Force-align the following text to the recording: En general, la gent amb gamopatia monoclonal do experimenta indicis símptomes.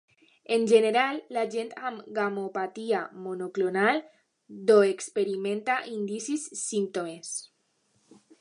En 0.55 0.63
general, 0.69 1.19
la 1.37 1.43
gent 1.55 1.69
amb 1.89 2.07
gamopatia 2.15 3.03
monoclonal 3.27 4.01
do 4.73 4.81
experimenta 4.95 5.79
indicis 5.97 6.51
símptomes. 6.67 7.37